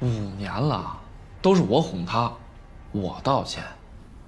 [0.00, 0.06] 五
[0.38, 0.98] 年了，
[1.42, 2.32] 都是我哄他，
[2.92, 3.62] 我道歉。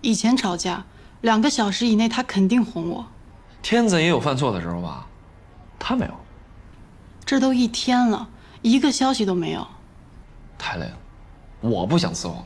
[0.00, 0.84] 以前吵架，
[1.20, 3.06] 两个小时以内他肯定哄我。
[3.62, 5.06] 天子也有犯错的时候吧？
[5.78, 6.12] 他没有。
[7.24, 8.28] 这都一天了，
[8.60, 9.66] 一个消息都没有。
[10.58, 10.92] 太累了，
[11.60, 12.44] 我不想伺候了。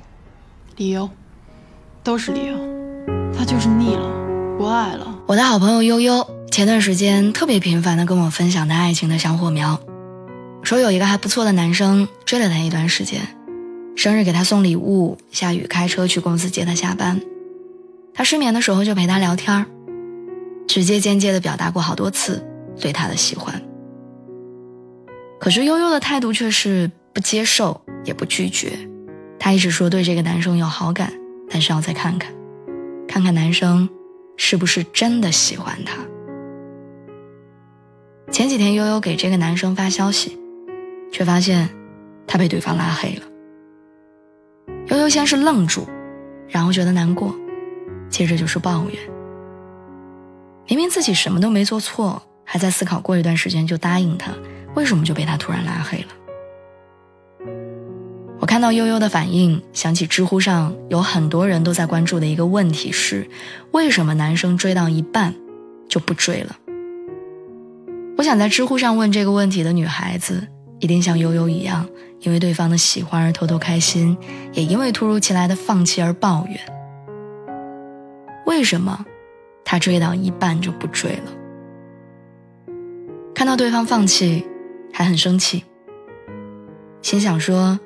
[0.77, 1.09] 理由，
[2.05, 2.57] 都是理由。
[3.37, 5.19] 他就是腻了，不爱了。
[5.27, 9.81] 我的好朋友悠悠前段时间特别频繁的跟我分享他爱情的小火苗，
[10.67, 13.21] 说有一个还不错的男生追了她一段时间，
[13.95, 17.20] 生日给她送礼物，下雨开车去公司接她下班，
[18.12, 19.65] 她失眠的时候就陪他聊天
[20.66, 22.45] 直接间接的表达过好多次
[22.80, 23.62] 对他的喜欢。
[25.39, 28.77] 可是悠悠的态度却是不接受也不拒绝，
[29.39, 31.12] 她一直说对这个男生有好感，
[31.48, 32.34] 但是要再看看，
[33.06, 33.89] 看看男生
[34.37, 35.98] 是不是真的喜欢她。
[38.33, 40.37] 前几天悠悠给这个男生发消息，
[41.16, 41.66] 却发现
[42.27, 43.23] 他被对方拉黑了。
[44.88, 45.89] 悠悠先是愣住，
[46.47, 47.34] 然后觉得难过，
[48.11, 48.98] 接着就是抱怨。
[50.69, 54.31] 明明自己什么都没做错，还在思考过一段时间就答应他。
[54.75, 57.47] 为什么就被他突然拉黑了？
[58.39, 63.27] 我看到悠悠的反应，想起知乎上有很多人都在关注的一个问题是：
[63.70, 65.34] 为什么男生追到一半
[65.89, 66.55] 就不追了？
[68.19, 70.47] 我想在知乎上问这个问题的女孩子，
[70.87, 71.84] 一定像悠悠一样，
[72.20, 74.17] 因为对方的喜欢而偷偷开心，
[74.53, 76.56] 也因为突如其来的放弃而抱怨。
[78.47, 79.05] 为什么
[79.65, 81.33] 他追到一半就不追了？
[83.34, 84.47] 看到对方放弃。
[84.93, 85.62] 还很生气，
[87.03, 87.78] 心想说：“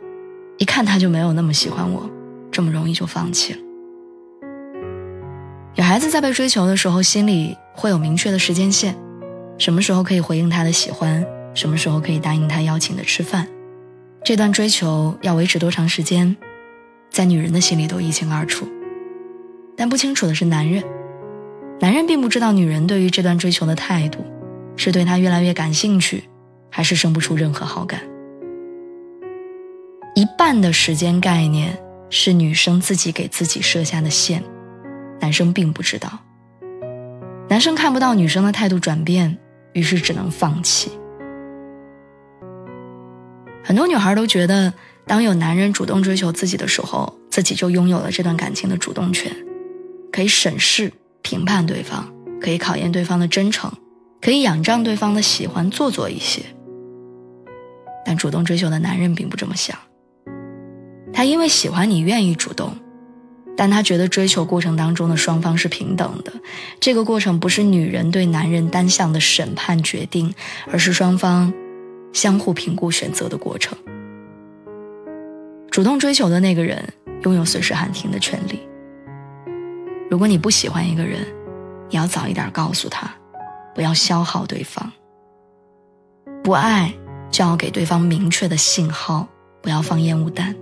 [0.58, 2.08] 一看他就没有那么喜欢我，
[2.52, 3.58] 这么容易就放弃了。”
[5.74, 8.94] 女孩子在被追求的时候，心里会有明确的时间线，
[9.58, 13.48] 什么时候可以回应他的喜欢，什么时候可以答应他邀请的吃饭，
[14.24, 16.36] 这段追求要维持多长时间，
[17.10, 18.66] 在女人的心里都一清二楚。
[19.76, 20.82] 但不清楚的是男人，
[21.80, 24.24] 男人并不知道女人对于这段追求的态度，
[24.76, 26.24] 是对他越来越感兴趣。
[26.72, 28.00] 还是生不出任何好感。
[30.14, 31.76] 一半的时间概念
[32.10, 34.40] 是女生自己给自己设下的线，
[35.20, 36.20] 男生并不知道。
[37.48, 39.36] 男生看不到女生的态度转变，
[39.72, 40.92] 于是只能放弃。
[43.70, 44.74] 很多女孩都觉得，
[45.06, 49.30] 当有男人主动追求自己的时候，自己就拥有了这段感情的主动权，
[50.10, 50.92] 可以审视、
[51.22, 53.72] 评判对方，可以考验对方的真诚，
[54.20, 56.42] 可以仰仗对方的喜欢，做作一些。
[58.04, 59.78] 但主动追求的男人并不这么想。
[61.12, 62.74] 他因为喜欢你，愿意主动，
[63.56, 66.32] 但他觉得追求过程当中的双方是平等的，
[66.80, 70.34] 这个过程不是女人对男人单向的审判决定，
[70.72, 71.52] 而是双方
[72.12, 73.76] 相互评估选择的过程。
[75.70, 76.82] 主动追求的那个人
[77.22, 78.60] 拥有随时喊停的权利。
[80.10, 81.26] 如果你不喜欢一个人，
[81.88, 83.10] 你要早一点告诉他，
[83.74, 84.92] 不要消耗对方。
[86.42, 86.92] 不爱。
[87.32, 89.28] 就要给对方明确的信号，
[89.62, 90.52] 不要放烟雾弹。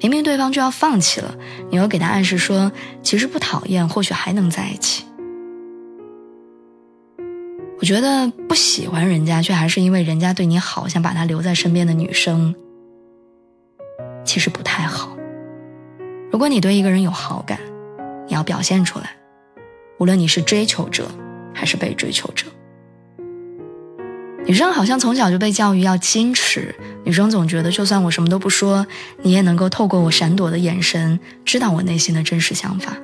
[0.00, 1.34] 明明对方就要放弃了，
[1.68, 2.70] 你又给他暗示说
[3.02, 5.04] 其实不讨厌，或许还能在一起。
[7.82, 12.54] 我觉得不喜欢人家，却还是因为人家对你好，想把他留在身边的女生，
[14.24, 15.16] 其实不太好。
[16.30, 17.58] 如果你对一个人有好感，
[18.28, 19.16] 你要表现出来，
[19.98, 21.10] 无论你是追求者
[21.52, 22.46] 还是被追求者。
[24.46, 26.72] 女生好像从小就被教育要矜持，
[27.02, 28.86] 女生总觉得就算我什么都不说，
[29.22, 32.96] 你也能够透过我闪躲的眼神知道我内心的真实想法。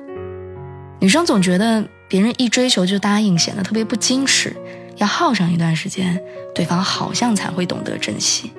[0.99, 4.55] 女生总觉得别人一追求就答应，显得特别不矜持，
[4.97, 6.21] 要耗上一段时间，
[6.53, 8.51] 对方好像才会懂得珍惜。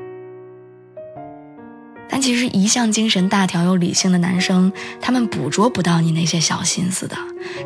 [2.08, 7.16] 但其实一向精神大条又理性的男生，他们捕捉不到你那些小心思的，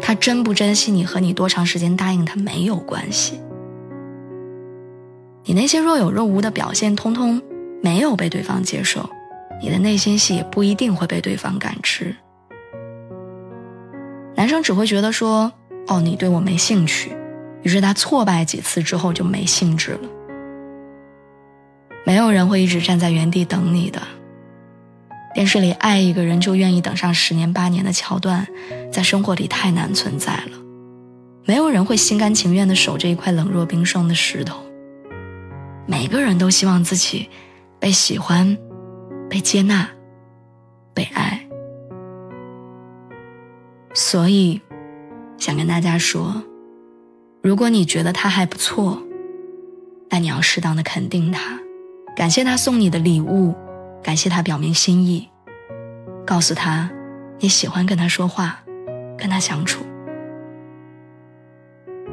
[0.02, 3.40] 他珍不珍惜你和你多长时间答应他没有关系。
[5.44, 7.40] 你那些若有若无的表现，通通
[7.80, 9.08] 没有被对方接受，
[9.62, 12.14] 你的内心戏也不一定会被对方感知。
[14.44, 15.50] 男生只会觉得说
[15.88, 17.16] ：“哦，你对我没兴趣。”
[17.64, 20.00] 于是他挫败几次之后就没兴致了。
[22.04, 24.02] 没有人会一直站在原地等你的。
[25.32, 28.46] 电视里爱一个人就愿意等上十年八年的桥段，
[28.92, 30.58] 在生活里太难存在了。
[31.46, 34.62] 没有人会心甘情愿的守着一块冷若冰霜的石头。
[35.86, 37.30] 每个人都希望自己
[37.80, 38.58] 被喜欢、
[39.30, 39.88] 被接纳、
[40.92, 41.43] 被爱，
[44.14, 44.60] 所以
[45.38, 46.44] 想跟大家说：
[47.42, 49.02] 如果你觉得他还不错，
[50.08, 51.58] 那你要适当的肯定他，
[52.14, 53.56] 感谢他送你的礼物，
[54.04, 55.28] 感谢他表明心意，
[56.24, 56.88] 告诉他
[57.40, 58.62] 你喜欢跟他说话，
[59.18, 59.84] 跟他相处。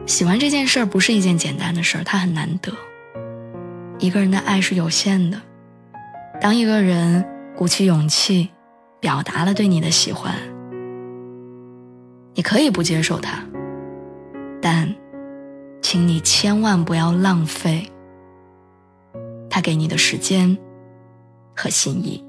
[0.07, 2.73] 喜欢这件事儿不是一件简单的事儿，它很难得。
[3.99, 5.39] 一个人的爱是有限的，
[6.41, 7.23] 当一个人
[7.55, 8.49] 鼓起勇气
[8.99, 10.33] 表达了对你的喜欢，
[12.41, 13.45] 你可以不接受他，
[14.59, 14.91] 但，
[15.79, 17.87] 请你千万不要浪费
[19.47, 20.57] 他给你的时间
[21.55, 22.25] 和心意。